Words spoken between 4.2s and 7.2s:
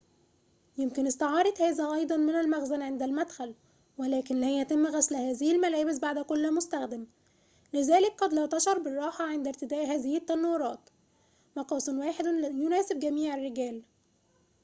لا يتم غسل هذه الملابس بعد كل مستخدم